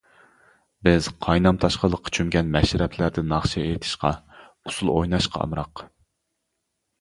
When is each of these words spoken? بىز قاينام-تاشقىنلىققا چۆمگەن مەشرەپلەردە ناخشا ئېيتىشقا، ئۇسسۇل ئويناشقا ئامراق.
بىز 0.87 1.09
قاينام-تاشقىنلىققا 1.25 2.13
چۆمگەن 2.17 2.49
مەشرەپلەردە 2.55 3.25
ناخشا 3.35 3.59
ئېيتىشقا، 3.67 4.13
ئۇسسۇل 4.39 4.91
ئويناشقا 4.95 5.45
ئامراق. 5.45 5.85